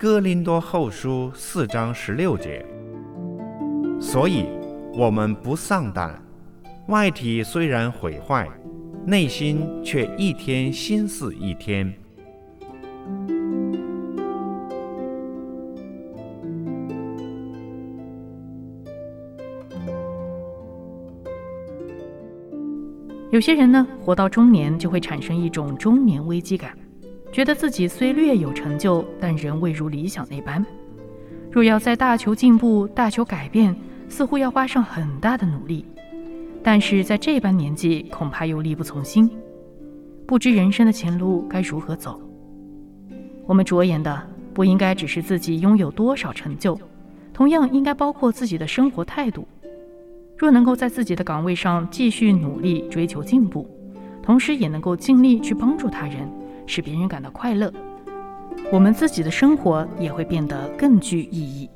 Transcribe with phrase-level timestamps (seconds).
[0.00, 2.64] 哥林多后书四章十六节，
[4.00, 4.46] 所以
[4.94, 6.22] 我们不丧胆，
[6.86, 8.48] 外体虽然毁坏，
[9.04, 11.92] 内心却一天新似一天。
[23.32, 26.70] 有些人呢，活到中年就会产生一种中年危机感，
[27.30, 30.64] 觉得自己虽略有成就，但仍未如理想那般。
[31.50, 33.74] 若要在大求进步、大求改变，
[34.08, 35.84] 似乎要花上很大的努力，
[36.62, 39.30] 但是在这般年纪，恐怕又力不从心，
[40.26, 42.20] 不知人生的前路该如何走。
[43.46, 46.78] 我们着眼的不应该只是自己拥有多少成就，
[47.32, 49.46] 同样应该包括自己的生活态度。
[50.36, 53.68] 若能够在自己的岗位上继续努力追求进步，
[54.22, 56.28] 同时也能够尽力去帮助他人，
[56.68, 57.72] 使别人感到快乐，
[58.70, 61.68] 我们自己的生活也会变得更具意义。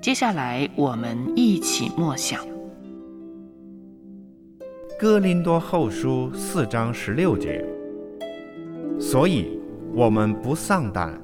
[0.00, 2.40] 接下来，我们一起默想
[4.98, 7.64] 《哥林多后书》四章十六节。
[8.98, 9.60] 所以，
[9.94, 11.18] 我们不丧胆，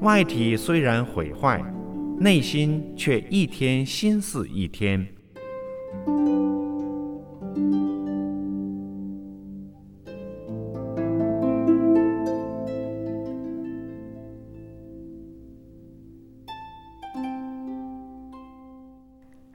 [0.00, 1.62] 外体虽然毁坏，
[2.18, 5.06] 内心却一天心似一天。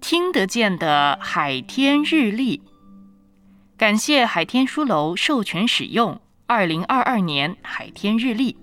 [0.02, 2.62] 听得见的海天日历，
[3.78, 6.20] 感谢海天书楼授权使用。
[6.46, 8.58] 二零二二年海天日历。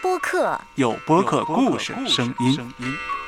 [0.00, 3.19] 播客，有播客故事声音。